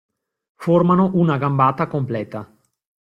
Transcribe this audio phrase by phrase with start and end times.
[0.55, 2.41] Formano una gambata completa.